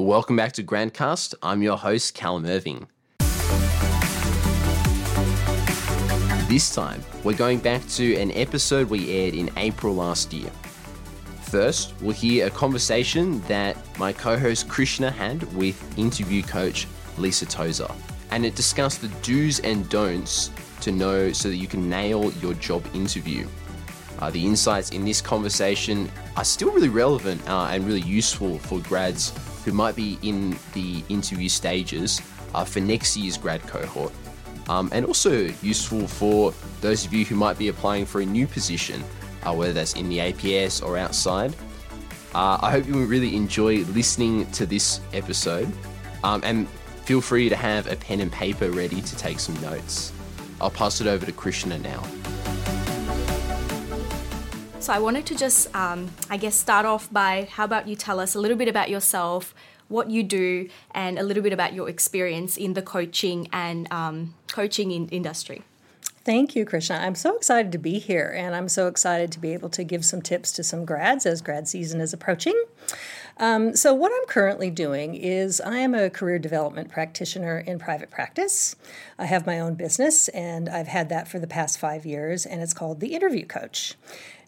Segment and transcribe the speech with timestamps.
[0.00, 1.34] Welcome back to Gradcast.
[1.42, 2.86] I'm your host, Callum Irving.
[6.48, 10.52] This time, we're going back to an episode we aired in April last year.
[11.42, 16.86] First, we'll hear a conversation that my co host Krishna had with interview coach
[17.16, 17.90] Lisa Tozer,
[18.30, 22.54] and it discussed the do's and don'ts to know so that you can nail your
[22.54, 23.48] job interview.
[24.20, 28.78] Uh, the insights in this conversation are still really relevant uh, and really useful for
[28.78, 29.32] grads
[29.68, 32.22] who might be in the interview stages
[32.54, 34.12] uh, for next year's grad cohort.
[34.70, 38.46] Um, and also useful for those of you who might be applying for a new
[38.46, 39.04] position,
[39.42, 41.54] uh, whether that's in the APS or outside.
[42.34, 45.70] Uh, I hope you really enjoy listening to this episode
[46.24, 46.66] um, and
[47.04, 50.12] feel free to have a pen and paper ready to take some notes.
[50.62, 52.02] I'll pass it over to Krishna now.
[54.88, 58.18] So I wanted to just, um, I guess, start off by how about you tell
[58.18, 59.54] us a little bit about yourself,
[59.88, 64.32] what you do, and a little bit about your experience in the coaching and um,
[64.50, 65.62] coaching in industry.
[66.24, 66.96] Thank you, Krishna.
[66.96, 70.06] I'm so excited to be here, and I'm so excited to be able to give
[70.06, 72.58] some tips to some grads as grad season is approaching.
[73.40, 78.10] Um, so, what I'm currently doing is I am a career development practitioner in private
[78.10, 78.74] practice.
[79.18, 82.60] I have my own business, and I've had that for the past five years, and
[82.60, 83.94] it's called The Interview Coach.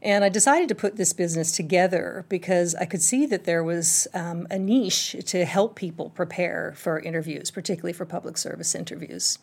[0.02, 4.08] And I decided to put this business together because I could see that there was
[4.14, 9.38] um, a niche to help people prepare for interviews, particularly for public service interviews.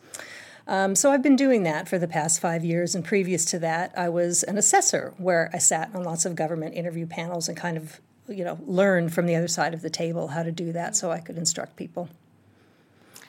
[0.66, 3.96] Um, so I've been doing that for the past five years, and previous to that,
[3.96, 7.78] I was an assessor where I sat on lots of government interview panels and kind
[7.78, 10.96] of, you know, learn from the other side of the table how to do that
[10.96, 12.08] so I could instruct people.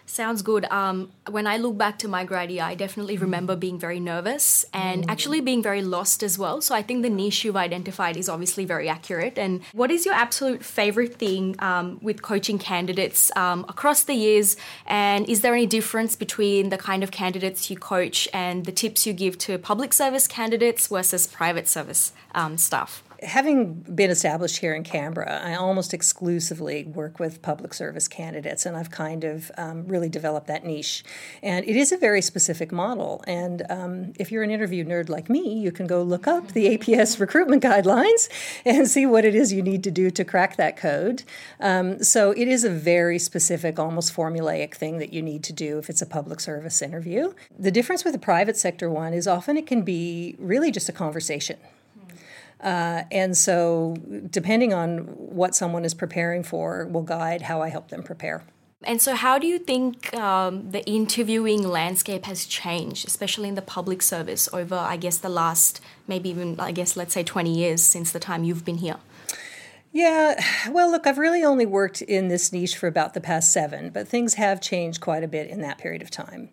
[0.10, 0.66] Sounds good.
[0.72, 4.66] Um, when I look back to my grad year, I definitely remember being very nervous
[4.74, 5.12] and mm.
[5.12, 6.62] actually being very lost as well.
[6.62, 9.38] So I think the niche you've identified is obviously very accurate.
[9.38, 14.58] And what is your absolute favorite thing um, with coaching candidates um, across the years?
[14.88, 19.06] And is there any difference between the kind of candidates you coach and the tips
[19.06, 23.04] you give to public service candidates versus private service um, staff?
[23.24, 28.78] Having been established here in Canberra, I almost exclusively work with public service candidates, and
[28.78, 31.04] I've kind of um, really developed that niche.
[31.44, 33.24] And it is a very specific model.
[33.28, 36.78] And um, if you're an interview nerd like me, you can go look up the
[36.78, 38.30] APS recruitment guidelines
[38.66, 41.24] and see what it is you need to do to crack that code.
[41.60, 45.78] Um, so it is a very specific, almost formulaic thing that you need to do
[45.78, 47.34] if it's a public service interview.
[47.58, 50.94] The difference with a private sector one is often it can be really just a
[50.94, 51.58] conversation.
[52.62, 53.96] Uh, and so,
[54.30, 58.44] depending on what someone is preparing for, will guide how I help them prepare.
[58.84, 63.62] And so, how do you think um, the interviewing landscape has changed, especially in the
[63.62, 67.82] public service, over, I guess, the last maybe even, I guess, let's say 20 years
[67.82, 68.98] since the time you've been here?
[69.92, 70.40] Yeah,
[70.72, 74.08] well, look, I've really only worked in this niche for about the past seven, but
[74.08, 76.50] things have changed quite a bit in that period of time.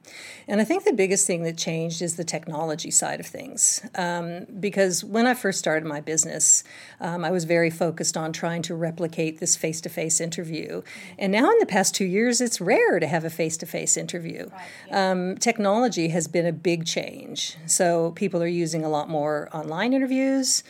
[0.49, 3.87] And I think the biggest thing that changed is the technology side of things.
[3.95, 6.65] Um, because when I first started my business,
[7.01, 10.83] um, I was very focused on trying to replicate this face to face interview.
[11.19, 13.97] And now, in the past two years, it's rare to have a face to face
[13.97, 14.49] interview.
[14.51, 15.11] Right, yeah.
[15.11, 17.57] um, technology has been a big change.
[17.67, 20.63] So people are using a lot more online interviews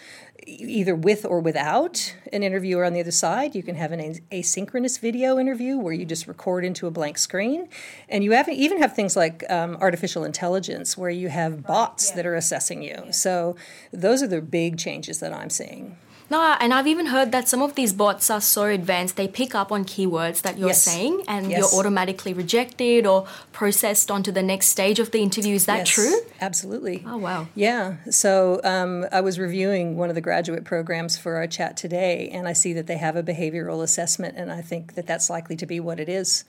[0.47, 3.55] either with or without an interviewer on the other side.
[3.55, 7.69] You can have an asynchronous video interview where you just record into a blank screen.
[8.09, 12.17] And you have, even have things like um, artificial intelligence where you have bots yeah.
[12.17, 13.03] that are assessing you.
[13.07, 13.11] Yeah.
[13.11, 13.57] So
[13.93, 15.97] those are the big changes that I'm seeing.
[16.29, 19.55] No, and I've even heard that some of these bots are so advanced they pick
[19.55, 20.83] up on keywords that you're yes.
[20.83, 21.59] saying and yes.
[21.59, 25.55] you're automatically rejected or processed onto the next stage of the interview.
[25.55, 26.21] Is that yes, true?
[26.41, 27.05] Absolutely.
[27.07, 27.47] Oh, wow.
[27.55, 27.97] Yeah.
[28.11, 32.49] So um, I was reviewing one of the graduate programs for our chat today, and
[32.49, 35.67] I see that they have a behavioral assessment, and I think that that's likely to
[35.67, 36.45] be what it is.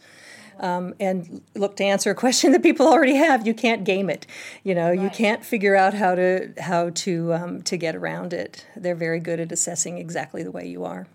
[0.59, 3.45] Um, and look to answer a question that people already have.
[3.45, 4.25] You can't game it.
[4.63, 4.99] You know, right.
[4.99, 8.65] you can't figure out how to how to um, to get around it.
[8.75, 11.07] They're very good at assessing exactly the way you are.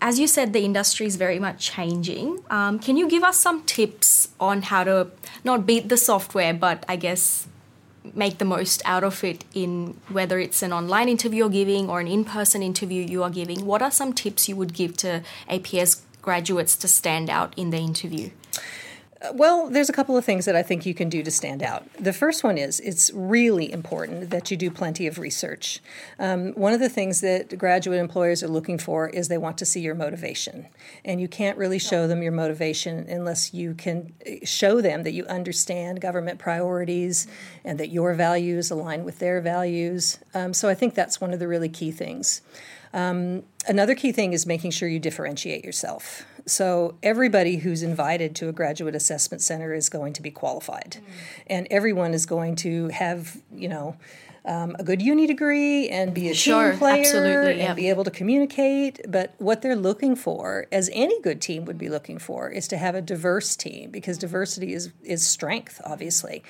[0.00, 2.40] As you said, the industry is very much changing.
[2.50, 5.08] Um, can you give us some tips on how to
[5.44, 7.46] not beat the software, but I guess
[8.12, 12.00] make the most out of it in whether it's an online interview you're giving or
[12.00, 16.02] an in-person interview you are giving what are some tips you would give to aps
[16.24, 18.30] graduates to stand out in the interview
[19.32, 21.86] well, there's a couple of things that I think you can do to stand out.
[21.98, 25.80] The first one is it's really important that you do plenty of research.
[26.18, 29.64] Um, one of the things that graduate employers are looking for is they want to
[29.64, 30.66] see your motivation.
[31.04, 34.12] And you can't really show them your motivation unless you can
[34.44, 37.26] show them that you understand government priorities
[37.64, 40.18] and that your values align with their values.
[40.34, 42.42] Um, so I think that's one of the really key things.
[42.92, 46.24] Um, another key thing is making sure you differentiate yourself.
[46.46, 51.12] So, everybody who's invited to a graduate assessment center is going to be qualified, mm.
[51.46, 53.96] and everyone is going to have, you know,
[54.46, 58.04] um, a good uni degree and be a sure, team player absolutely, and be able
[58.04, 59.00] to communicate.
[59.08, 62.76] But what they're looking for, as any good team would be looking for, is to
[62.76, 66.42] have a diverse team because diversity is is strength, obviously.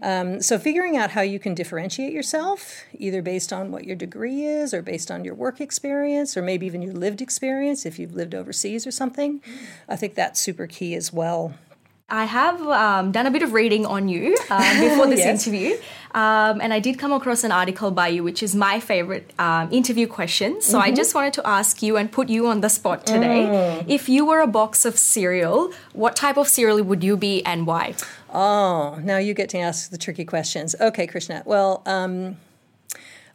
[0.00, 4.44] Um, so figuring out how you can differentiate yourself, either based on what your degree
[4.44, 8.14] is, or based on your work experience, or maybe even your lived experience if you've
[8.14, 9.42] lived overseas or something,
[9.88, 11.54] I think that's super key as well.
[12.12, 15.46] I have um, done a bit of reading on you uh, before this yes.
[15.46, 15.78] interview,
[16.14, 19.72] um, and I did come across an article by you, which is my favorite um,
[19.72, 20.60] interview question.
[20.60, 20.88] So mm-hmm.
[20.88, 23.46] I just wanted to ask you and put you on the spot today.
[23.46, 23.84] Mm.
[23.88, 27.66] If you were a box of cereal, what type of cereal would you be and
[27.66, 27.94] why?
[28.28, 30.76] Oh, now you get to ask the tricky questions.
[30.78, 31.42] Okay, Krishna.
[31.46, 32.36] Well, um,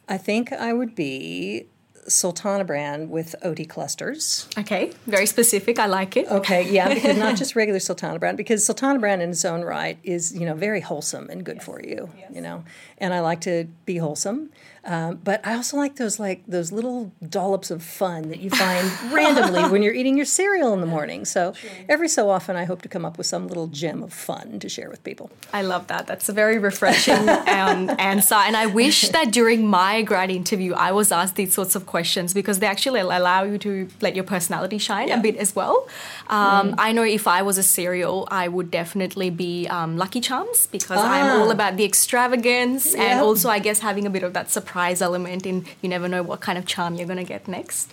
[0.08, 1.66] I think I would be
[2.08, 4.48] Sultana Bran with Oatey clusters.
[4.58, 5.78] Okay, very specific.
[5.78, 6.26] I like it.
[6.28, 9.98] Okay, yeah, because not just regular Sultana Bran, because Sultana Bran in its own right
[10.02, 11.64] is you know very wholesome and good yes.
[11.64, 12.10] for you.
[12.18, 12.30] Yes.
[12.34, 12.64] You know,
[12.98, 14.50] and I like to be wholesome.
[14.88, 18.90] Um, but I also like those like those little dollops of fun that you find
[19.12, 21.26] randomly when you're eating your cereal in the morning.
[21.26, 21.52] So
[21.90, 24.68] every so often, I hope to come up with some little gem of fun to
[24.68, 25.30] share with people.
[25.52, 26.06] I love that.
[26.06, 30.92] That's a very refreshing um, answer, and I wish that during my grad interview, I
[30.92, 34.78] was asked these sorts of questions because they actually allow you to let your personality
[34.78, 35.18] shine yeah.
[35.18, 35.86] a bit as well.
[36.28, 36.74] Um, mm.
[36.78, 40.98] I know if I was a cereal, I would definitely be um, Lucky Charms because
[40.98, 41.12] ah.
[41.12, 44.77] I'm all about the extravagance and also, I guess, having a bit of that surprise
[44.78, 47.92] surprise element in you never know what kind of charm you're going to get next.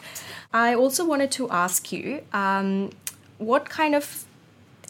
[0.53, 2.91] I also wanted to ask you um,
[3.39, 4.25] what kind of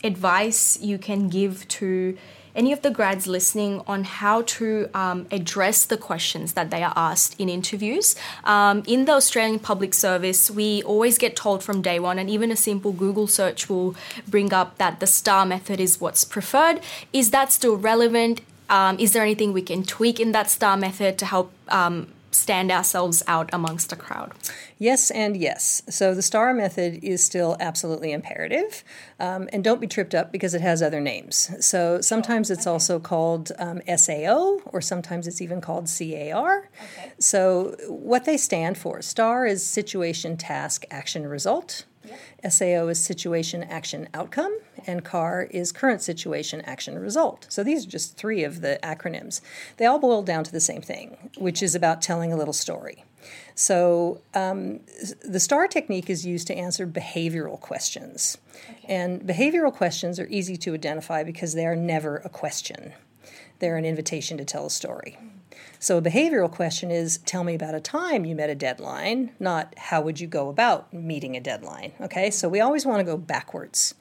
[0.04, 2.18] advice you can give to
[2.54, 6.94] any of the grads listening on how to um, address the questions that they are
[6.96, 8.16] asked in interviews.
[8.44, 12.52] Um, in the Australian Public Service, we always get told from day one, and even
[12.52, 13.96] a simple Google search will
[14.28, 16.80] bring up that the STAR method is what's preferred.
[17.12, 18.42] Is that still relevant?
[18.70, 22.72] Um, is there anything we can tweak in that STAR method to help um, stand
[22.72, 24.34] ourselves out amongst a crowd?
[24.78, 25.82] Yes, and yes.
[25.90, 28.84] So the STAR method is still absolutely imperative.
[29.20, 31.50] Um, and don't be tripped up because it has other names.
[31.66, 36.70] So sometimes it's also called um, SAO, or sometimes it's even called CAR.
[36.98, 37.12] Okay.
[37.20, 41.86] So what they stand for STAR is situation, task, action, result.
[42.48, 47.48] SAO is situation, action, outcome, and CAR is current situation, action, result.
[47.50, 49.42] So these are just three of the acronyms.
[49.78, 53.04] They all boil down to the same thing, which is about telling a little story.
[53.56, 54.82] So um,
[55.24, 58.38] the STAR technique is used to answer behavioral questions.
[58.60, 58.94] Okay.
[58.94, 62.94] And behavioral questions are easy to identify because they are never a question,
[63.60, 65.18] they're an invitation to tell a story.
[65.18, 65.35] Mm-hmm.
[65.80, 69.74] So a behavioral question is tell me about a time you met a deadline, not
[69.78, 71.94] how would you go about meeting a deadline.
[72.02, 73.96] Okay, so we always want to go backwards.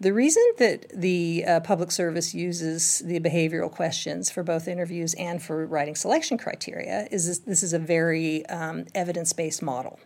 [0.00, 5.42] The reason that the uh, public service uses the behavioral questions for both interviews and
[5.42, 10.00] for writing selection criteria is this, this is a very um, evidence based model.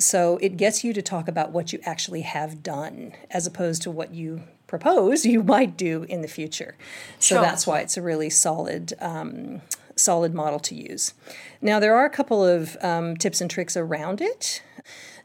[0.00, 3.90] So it gets you to talk about what you actually have done as opposed to
[3.90, 6.76] what you propose you might do in the future.
[7.20, 7.42] So sure.
[7.42, 9.62] that's why it's a really solid um,
[10.00, 11.14] solid model to use.
[11.60, 14.62] Now, there are a couple of um, tips and tricks around it.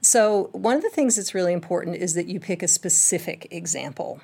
[0.01, 4.21] So, one of the things that's really important is that you pick a specific example.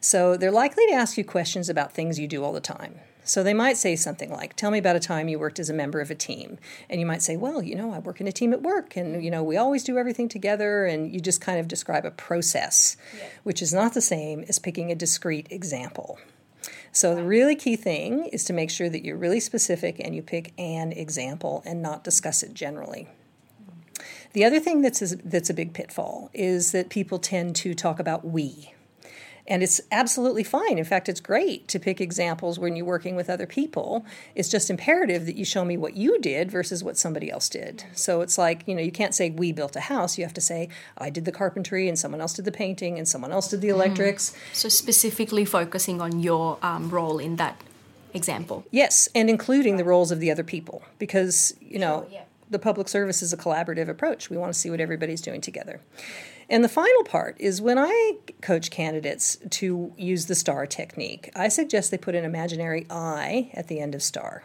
[0.00, 3.00] So, they're likely to ask you questions about things you do all the time.
[3.28, 5.74] So they might say something like, "Tell me about a time you worked as a
[5.74, 6.56] member of a team."
[6.88, 9.22] And you might say, "Well, you know, I work in a team at work, and
[9.22, 12.96] you know, we always do everything together." And you just kind of describe a process,
[13.14, 13.26] yeah.
[13.42, 16.18] which is not the same as picking a discrete example.
[16.92, 20.22] So, the really key thing is to make sure that you're really specific and you
[20.22, 23.08] pick an example and not discuss it generally.
[24.32, 27.98] The other thing that's a, that's a big pitfall is that people tend to talk
[27.98, 28.74] about we.
[29.48, 30.76] And it's absolutely fine.
[30.76, 34.04] In fact, it's great to pick examples when you're working with other people.
[34.34, 37.84] It's just imperative that you show me what you did versus what somebody else did.
[37.94, 40.18] So it's like, you know, you can't say we built a house.
[40.18, 43.08] You have to say I did the carpentry and someone else did the painting and
[43.08, 43.76] someone else did the mm-hmm.
[43.76, 44.30] electrics.
[44.30, 44.54] Mm.
[44.54, 47.58] So specifically focusing on your um, role in that
[48.12, 48.66] example.
[48.70, 52.24] Yes, and including the roles of the other people because, you know, sure, yeah.
[52.50, 54.28] the public service is a collaborative approach.
[54.28, 55.80] We want to see what everybody's doing together.
[56.50, 61.48] And the final part is when I coach candidates to use the STAR technique, I
[61.48, 64.44] suggest they put an imaginary I at the end of STAR.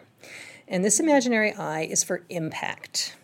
[0.67, 3.15] And this imaginary I is for impact.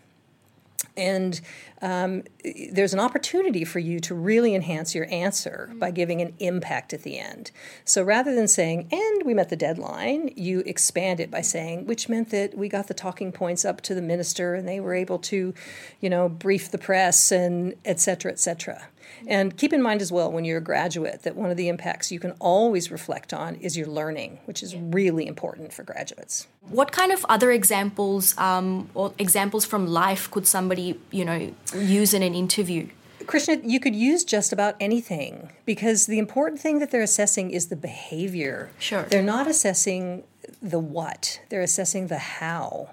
[0.95, 1.39] And
[1.81, 2.23] um,
[2.71, 7.03] there's an opportunity for you to really enhance your answer by giving an impact at
[7.03, 7.51] the end.
[7.85, 12.09] So rather than saying, and we met the deadline, you expand it by saying, which
[12.09, 15.19] meant that we got the talking points up to the minister and they were able
[15.19, 15.53] to,
[16.01, 18.87] you know, brief the press and et cetera, et cetera.
[19.27, 22.11] And keep in mind as well when you're a graduate that one of the impacts
[22.11, 26.47] you can always reflect on is your learning, which is really important for graduates.
[26.69, 32.13] What kind of other examples um, or examples from life could somebody, you know, use
[32.13, 32.89] in an interview?
[33.27, 37.67] Krishna, you could use just about anything because the important thing that they're assessing is
[37.67, 38.71] the behavior.
[38.79, 39.03] Sure.
[39.03, 40.23] They're not assessing
[40.61, 42.89] the what, they're assessing the how.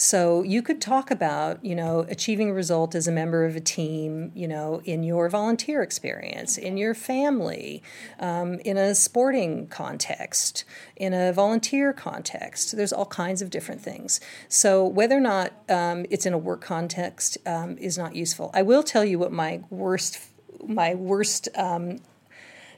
[0.00, 3.60] So you could talk about, you know, achieving a result as a member of a
[3.60, 7.82] team, you know, in your volunteer experience, in your family,
[8.18, 10.64] um, in a sporting context,
[10.96, 12.74] in a volunteer context.
[12.78, 14.22] There's all kinds of different things.
[14.48, 18.50] So whether or not um, it's in a work context um, is not useful.
[18.54, 20.18] I will tell you what my worst
[20.66, 21.98] my worst um,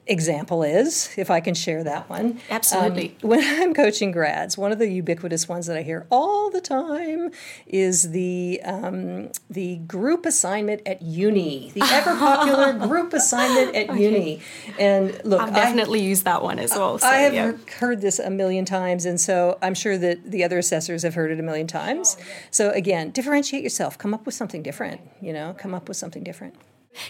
[0.07, 2.41] example is, if I can share that one.
[2.51, 3.17] Absolutely.
[3.23, 6.61] Um, when I'm coaching grads, one of the ubiquitous ones that I hear all the
[6.61, 7.31] time
[7.67, 14.03] is the um, the group assignment at uni, the ever popular group assignment at okay.
[14.03, 14.41] uni.
[14.79, 16.99] And look, I've definitely I, used that one as well.
[16.99, 17.53] So, I have yeah.
[17.79, 21.31] heard this a million times, and so I'm sure that the other assessors have heard
[21.31, 22.17] it a million times.
[22.51, 23.99] So again, differentiate yourself.
[23.99, 25.01] Come up with something different.
[25.21, 26.55] You know, come up with something different.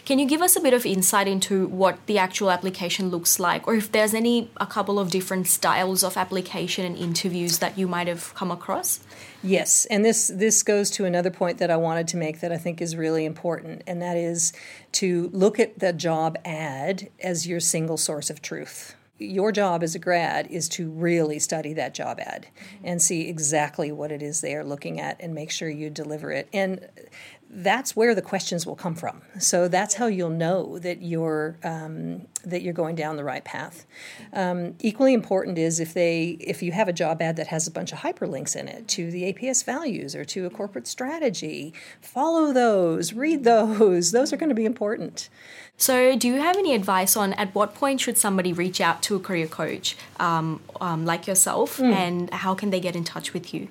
[0.05, 3.67] Can you give us a bit of insight into what the actual application looks like,
[3.67, 7.89] or if there's any a couple of different styles of application and interviews that you
[7.89, 9.01] might have come across?
[9.43, 12.59] Yes, and this this goes to another point that I wanted to make that I
[12.59, 14.53] think is really important, and that is
[14.93, 19.95] to look at the job ad as your single source of truth your job as
[19.95, 22.47] a grad is to really study that job ad
[22.83, 26.33] and see exactly what it is they are looking at and make sure you deliver
[26.33, 26.49] it.
[26.53, 26.89] And
[27.55, 29.21] that's where the questions will come from.
[29.39, 33.85] So that's how you'll know that you're um, that you're going down the right path.
[34.33, 37.71] Um, equally important is if they if you have a job ad that has a
[37.71, 42.55] bunch of hyperlinks in it to the APS values or to a corporate strategy, follow
[42.55, 44.13] those, read those.
[44.13, 45.29] Those are going to be important.
[45.77, 49.17] So, do you have any advice on at what point should somebody reach out to
[49.17, 51.93] a career coach um, um like yourself, mm.
[51.93, 53.69] and how can they get in touch with you?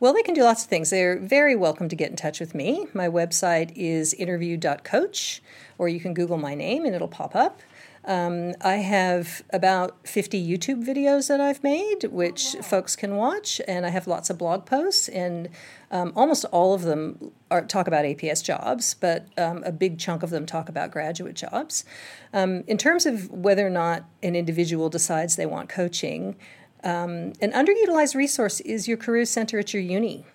[0.00, 0.90] Well, they can do lots of things.
[0.90, 2.86] They're very welcome to get in touch with me.
[2.94, 5.42] My website is interview.coach,
[5.78, 7.60] or you can Google my name and it'll pop up.
[8.04, 13.60] Um, I have about 50 YouTube videos that I've made, which oh, folks can watch,
[13.68, 15.48] and I have lots of blog posts, and
[15.90, 20.24] um, almost all of them are, talk about APS jobs, but um, a big chunk
[20.24, 21.84] of them talk about graduate jobs.
[22.32, 26.34] Um, in terms of whether or not an individual decides they want coaching,
[26.84, 30.26] um, an underutilized resource is your career center at your uni.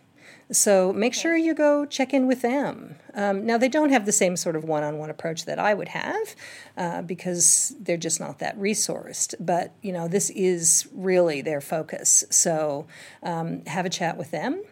[0.51, 2.95] So make sure you go check in with them.
[3.13, 5.73] Um, now, they don't have the same sort of one on one approach that I
[5.73, 6.35] would have
[6.77, 9.35] uh, because they're just not that resourced.
[9.39, 12.23] But, you know, this is really their focus.
[12.29, 12.87] So
[13.23, 14.63] um, have a chat with them.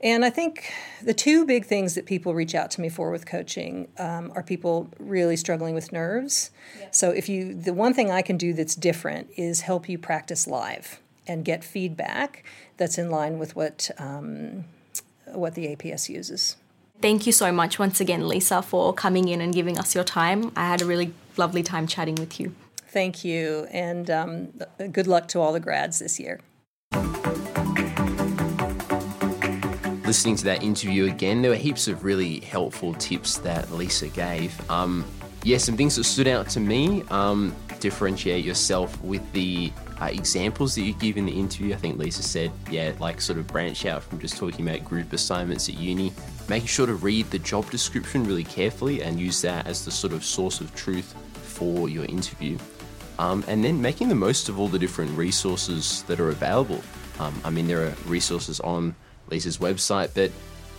[0.00, 3.24] And I think the two big things that people reach out to me for with
[3.24, 6.50] coaching um, are people really struggling with nerves.
[6.90, 10.48] So if you, the one thing I can do that's different is help you practice
[10.48, 12.44] live and get feedback
[12.76, 14.64] that's in line with what um,
[15.26, 16.56] what the APS uses.
[17.00, 20.52] Thank you so much once again, Lisa, for coming in and giving us your time.
[20.54, 22.54] I had a really lovely time chatting with you.
[22.88, 24.52] Thank you, and um,
[24.92, 26.40] good luck to all the grads this year.
[30.04, 34.70] Listening to that interview again, there were heaps of really helpful tips that Lisa gave.
[34.70, 35.06] Um,
[35.42, 37.02] yeah, some things that stood out to me.
[37.10, 41.74] Um, differentiate yourself with the uh, examples that you give in the interview.
[41.74, 45.12] I think Lisa said, yeah, like sort of branch out from just talking about group
[45.12, 46.12] assignments at uni,
[46.48, 50.12] making sure to read the job description really carefully and use that as the sort
[50.12, 52.58] of source of truth for your interview.
[53.18, 56.80] Um, and then making the most of all the different resources that are available.
[57.20, 58.94] Um, I mean, there are resources on
[59.28, 60.32] Lisa's website, but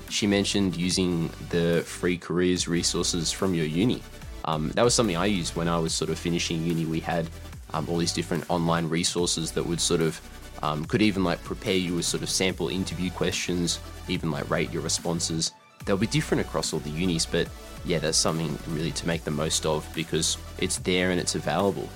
[0.09, 4.01] she mentioned using the free careers resources from your uni.
[4.45, 6.85] Um, that was something I used when I was sort of finishing uni.
[6.85, 7.29] We had
[7.73, 10.19] um, all these different online resources that would sort of
[10.61, 14.71] um, could even like prepare you with sort of sample interview questions, even like rate
[14.71, 15.51] your responses.
[15.85, 17.49] They'll be different across all the unis, but
[17.83, 21.89] yeah, that's something really to make the most of because it's there and it's available.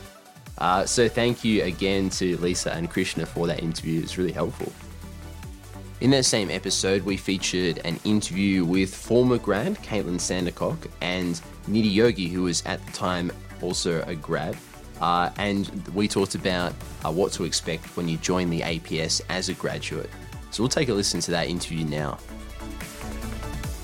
[0.58, 4.02] Uh, so thank you again to Lisa and Krishna for that interview.
[4.02, 4.72] It's really helpful.
[6.02, 11.94] In that same episode, we featured an interview with former grad Caitlin Sandercock and Nidhi
[11.94, 13.32] Yogi, who was at the time
[13.62, 14.58] also a grad.
[15.02, 16.74] Uh, and we talked about
[17.06, 20.10] uh, what to expect when you join the APS as a graduate.
[20.52, 22.18] So we'll take a listen to that interview now.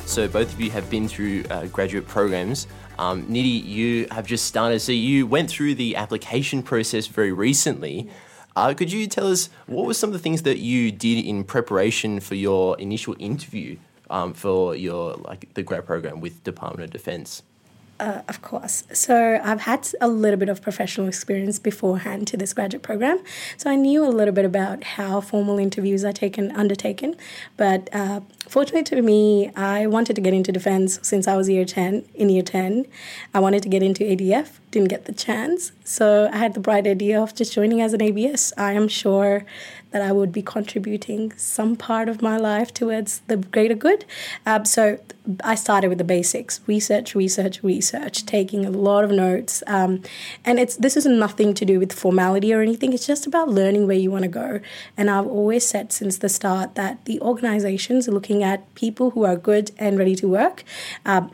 [0.05, 2.67] So both of you have been through uh, graduate programs.
[2.99, 4.79] Um, Nidhi, you have just started.
[4.79, 8.09] So you went through the application process very recently.
[8.55, 11.43] Uh, could you tell us what were some of the things that you did in
[11.43, 13.77] preparation for your initial interview
[14.09, 17.41] um, for your like the grad program with Department of Defence?
[18.03, 18.83] Uh, of course.
[18.91, 23.23] So I've had a little bit of professional experience beforehand to this graduate program.
[23.55, 27.15] So I knew a little bit about how formal interviews are taken undertaken.
[27.55, 31.65] But uh, fortunately to me, I wanted to get into defense since I was year
[31.65, 32.05] 10.
[32.15, 32.85] In year 10,
[33.33, 35.71] I wanted to get into ADF, didn't get the chance.
[35.83, 38.53] So I had the bright idea of just joining as an APS.
[38.57, 39.45] I am sure
[39.93, 44.05] that I would be contributing some part of my life towards the greater good.
[44.45, 44.99] Um, so
[45.43, 49.61] I started with the basics: research, research, research, taking a lot of notes.
[49.67, 50.01] Um,
[50.43, 52.91] and it's this is nothing to do with formality or anything.
[52.91, 54.59] It's just about learning where you want to go.
[54.97, 58.11] And I've always said since the start that the organizations are
[58.43, 60.63] at people who are good and ready to work.
[61.05, 61.31] Um,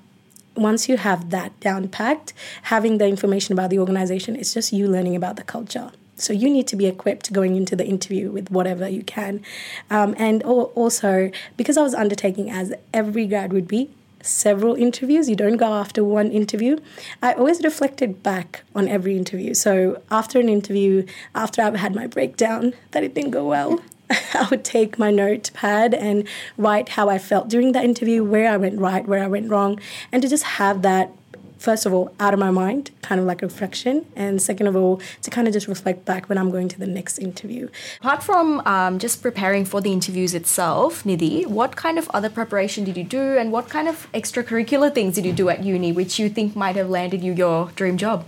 [0.55, 4.87] once you have that down packed, having the information about the organization, it's just you
[4.87, 5.91] learning about the culture.
[6.15, 9.41] So you need to be equipped going into the interview with whatever you can.
[9.89, 13.89] Um, and also, because I was undertaking as every grad would be,
[14.21, 15.29] several interviews.
[15.29, 16.77] You don't go after one interview.
[17.21, 19.53] I always reflected back on every interview.
[19.53, 23.79] So after an interview, after I've had my breakdown that it didn't go well,
[24.33, 28.57] I would take my notepad and write how I felt during that interview, where I
[28.57, 29.79] went right, where I went wrong,
[30.11, 31.11] and to just have that
[31.59, 34.75] first of all, out of my mind, kind of like a reflection, and second of
[34.75, 37.69] all, to kind of just reflect back when I'm going to the next interview.
[37.99, 42.85] Apart from um, just preparing for the interviews itself, Nidhi, what kind of other preparation
[42.85, 46.17] did you do, and what kind of extracurricular things did you do at uni which
[46.17, 48.25] you think might have landed you your dream job?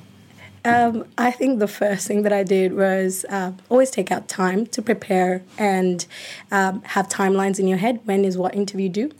[0.63, 4.67] Um, I think the first thing that I did was uh, always take out time
[4.67, 6.05] to prepare and
[6.51, 7.99] um, have timelines in your head.
[8.05, 9.11] When is what interview due?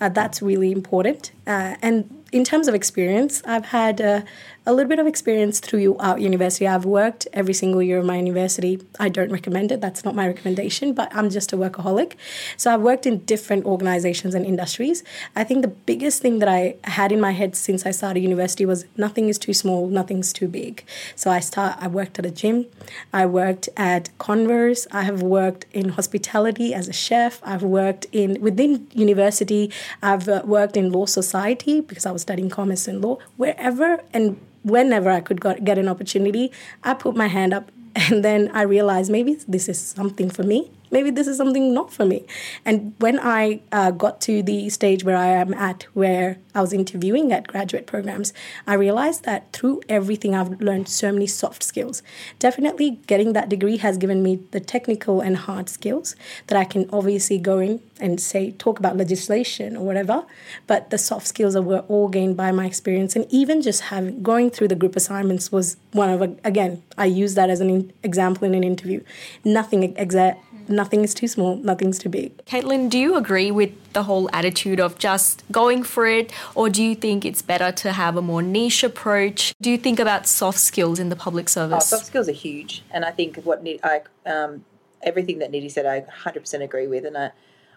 [0.00, 1.32] Uh, that's really important.
[1.46, 4.22] Uh, and in terms of experience, I've had uh,
[4.66, 6.66] a little bit of experience throughout university.
[6.68, 8.80] I've worked every single year of my university.
[8.98, 12.14] I don't recommend it, that's not my recommendation, but I'm just a workaholic.
[12.56, 15.02] So I've worked in different organizations and industries.
[15.34, 18.66] I think the biggest thing that I had in my head since I started university
[18.66, 20.84] was nothing is too small, nothing's too big.
[21.16, 22.66] So I start I worked at a gym,
[23.12, 28.40] I worked at Converse, I have worked in hospitality as a chef, I've worked in
[28.42, 33.18] within university, I've uh, worked in law society because I was studying commerce and law,
[33.36, 36.52] wherever and whenever I could get an opportunity,
[36.84, 40.70] I put my hand up and then I realized maybe this is something for me
[40.90, 42.26] maybe this is something not for me.
[42.64, 46.72] And when I uh, got to the stage where I am at, where I was
[46.72, 48.32] interviewing at graduate programs,
[48.66, 52.02] I realized that through everything I've learned so many soft skills.
[52.38, 56.16] Definitely getting that degree has given me the technical and hard skills
[56.48, 60.24] that I can obviously go in and say, talk about legislation or whatever.
[60.66, 63.14] But the soft skills were all gained by my experience.
[63.14, 67.34] And even just having going through the group assignments was one of, again, I use
[67.34, 69.02] that as an example in an interview.
[69.44, 72.36] Nothing exact nothing is too small, nothing's too big.
[72.44, 76.82] Caitlin, do you agree with the whole attitude of just going for it, or do
[76.82, 79.54] you think it's better to have a more niche approach?
[79.60, 81.92] Do you think about soft skills in the public service?
[81.92, 84.64] Oh, soft skills are huge, and I think what I um,
[85.02, 87.30] everything that Nidhi said, I 100% agree with, and I,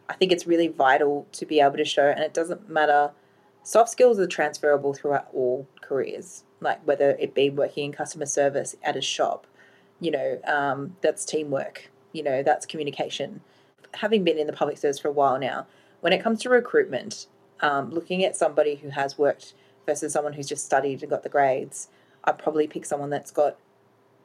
[0.10, 3.12] I think it's really vital to be able to show, and it doesn't matter.
[3.64, 8.76] Soft skills are transferable throughout all careers, like whether it be working in customer service
[8.84, 9.48] at a shop,
[10.02, 13.42] you know, um, that's teamwork you know, that's communication.
[13.96, 15.68] Having been in the public service for a while now,
[16.00, 17.28] when it comes to recruitment,
[17.62, 19.54] um, looking at somebody who has worked
[19.86, 21.90] versus someone who's just studied and got the grades,
[22.24, 23.58] I'd probably pick someone that's got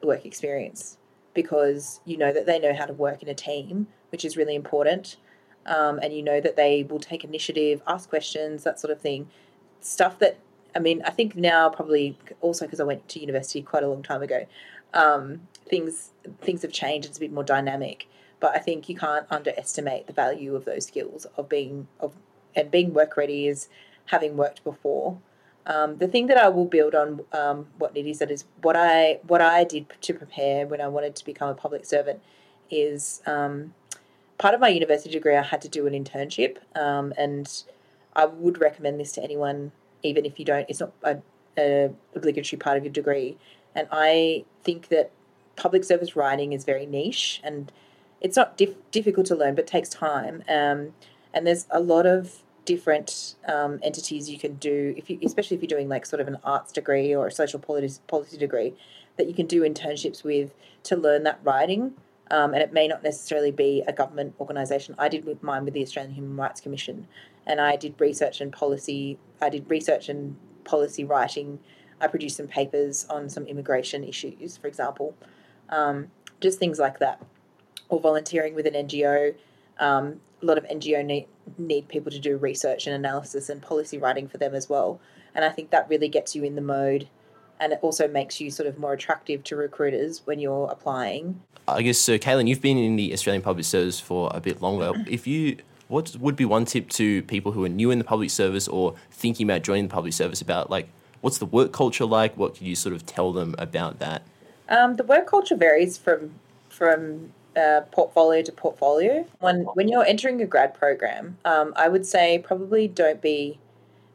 [0.01, 0.97] work experience
[1.33, 4.55] because you know that they know how to work in a team, which is really
[4.55, 5.17] important.
[5.65, 9.29] Um, and you know that they will take initiative, ask questions, that sort of thing.
[9.81, 10.39] Stuff that,
[10.75, 14.01] I mean, I think now probably also because I went to university quite a long
[14.01, 14.45] time ago,
[14.93, 17.07] um, things things have changed.
[17.07, 18.07] It's a bit more dynamic,
[18.39, 22.13] but I think you can't underestimate the value of those skills of being of
[22.55, 23.69] and being work ready is
[24.05, 25.19] having worked before.
[25.65, 29.19] Um, the thing that I will build on um, what Nidhi said is what I
[29.27, 32.21] what I did to prepare when I wanted to become a public servant
[32.71, 33.73] is um,
[34.37, 35.35] part of my university degree.
[35.35, 37.63] I had to do an internship, um, and
[38.15, 39.71] I would recommend this to anyone,
[40.01, 40.65] even if you don't.
[40.69, 41.19] It's not a,
[41.57, 43.37] a obligatory part of your degree,
[43.75, 45.11] and I think that
[45.55, 47.71] public service writing is very niche and
[48.21, 50.43] it's not dif- difficult to learn, but takes time.
[50.47, 50.93] Um,
[51.33, 55.63] and there's a lot of different um, entities you can do, if you, especially if
[55.63, 58.73] you're doing like sort of an arts degree or a social policy, policy degree,
[59.17, 60.53] that you can do internships with
[60.83, 61.93] to learn that writing.
[62.31, 64.93] Um, and it may not necessarily be a government organisation.
[64.99, 67.07] I did mine with the Australian Human Rights Commission,
[67.47, 69.17] and I did research and policy.
[69.41, 71.59] I did research and policy writing.
[72.01, 75.15] I produced some papers on some immigration issues, for example,
[75.69, 76.09] um,
[76.39, 77.21] just things like that,
[77.89, 79.35] or volunteering with an NGO.
[79.79, 83.97] Um, a lot of NGO need, need people to do research and analysis and policy
[83.97, 84.99] writing for them as well.
[85.35, 87.09] And I think that really gets you in the mode
[87.59, 91.41] and it also makes you sort of more attractive to recruiters when you're applying.
[91.67, 94.93] I guess so, Caitlin, you've been in the Australian Public Service for a bit longer.
[95.09, 95.57] If you,
[95.87, 98.95] what would be one tip to people who are new in the public service or
[99.11, 100.87] thinking about joining the public service about like
[101.21, 102.35] what's the work culture like?
[102.37, 104.23] What can you sort of tell them about that?
[104.67, 106.31] Um, the work culture varies from
[106.69, 109.25] from uh, portfolio to portfolio.
[109.39, 113.59] When when you're entering a grad program, um, I would say probably don't be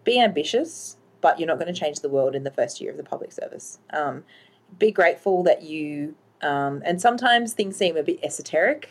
[0.04, 2.98] be ambitious but you're not going to change the world in the first year of
[2.98, 3.78] the public service.
[3.94, 4.24] Um,
[4.78, 8.90] be grateful that you, um, and sometimes things seem a bit esoteric,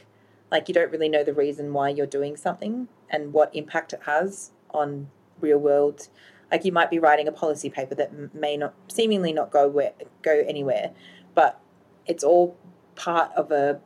[0.49, 3.99] like you don't really know the reason why you're doing something and what impact it
[4.08, 6.08] has on real world.
[6.54, 9.94] Like you might be writing a policy paper that may not seemingly not go where
[10.22, 10.92] go anywhere,
[11.34, 11.60] but
[12.06, 12.56] it's all
[12.96, 13.82] part of a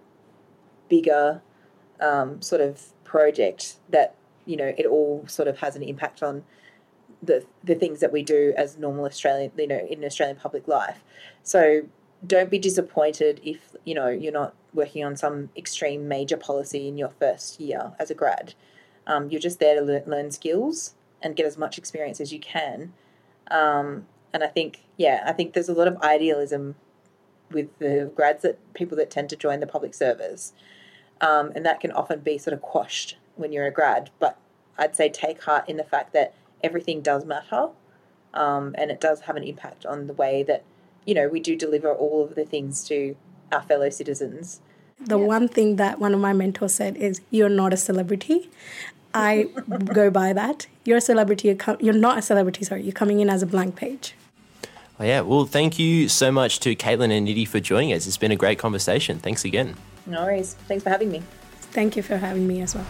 [0.90, 1.42] bigger
[2.02, 6.44] um, sort of project that you know it all sort of has an impact on
[7.24, 11.06] the the things that we do as normal Australian, you know, in Australian public life.
[11.44, 11.84] So
[12.26, 16.98] don't be disappointed if you know you're not working on some extreme major policy in
[16.98, 18.56] your first year as a grad.
[19.06, 22.40] Um, you're just there to learn, learn, skills and get as much experience as you
[22.40, 22.94] can.
[23.50, 26.76] Um, and I think, yeah, I think there's a lot of idealism
[27.52, 30.54] with the grads that people that tend to join the public service,
[31.22, 34.10] um, and that can often be sort of quashed when you're a grad.
[34.20, 34.38] But
[34.78, 37.70] I'd say take heart in the fact that everything does matter,
[38.34, 40.64] um, and it does have an impact on the way that
[41.06, 43.16] you know we do deliver all of the things to
[43.52, 44.62] our fellow citizens.
[45.00, 45.26] The yeah.
[45.26, 48.50] one thing that one of my mentors said is, "You're not a celebrity."
[49.18, 49.44] I
[49.94, 50.68] go by that.
[50.86, 51.48] You're a celebrity.
[51.48, 52.64] You're, com- you're not a celebrity.
[52.64, 54.14] Sorry, you're coming in as a blank page.
[55.00, 55.22] Oh, yeah.
[55.22, 58.08] Well, thank you so much to Caitlin and Nidhi for joining us.
[58.08, 59.20] It's been a great conversation.
[59.20, 59.76] Thanks again.
[60.06, 60.56] No worries.
[60.68, 61.24] Thanks for having me.
[61.72, 62.86] Thank you for having me as well.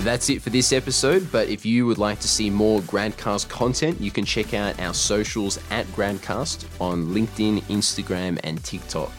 [0.00, 4.00] That's it for this episode, but if you would like to see more Gradcast content,
[4.00, 9.12] you can check out our socials at Gradcast on LinkedIn, Instagram, and TikTok.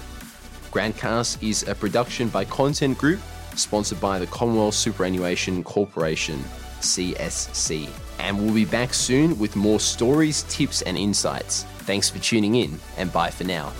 [0.71, 3.19] Gradcast is a production by Content Group,
[3.55, 6.39] sponsored by the Commonwealth Superannuation Corporation,
[6.79, 7.89] CSC.
[8.19, 11.63] And we'll be back soon with more stories, tips, and insights.
[11.79, 13.71] Thanks for tuning in, and bye for now.